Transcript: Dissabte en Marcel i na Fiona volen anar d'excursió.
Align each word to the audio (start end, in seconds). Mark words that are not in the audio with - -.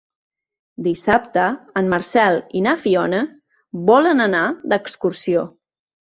Dissabte 0.85 1.41
en 1.81 1.91
Marcel 1.91 2.39
i 2.59 2.63
na 2.67 2.73
Fiona 2.85 3.19
volen 3.91 4.25
anar 4.25 4.41
d'excursió. 4.73 5.45